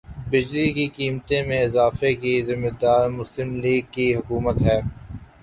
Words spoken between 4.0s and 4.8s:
حکومت ہے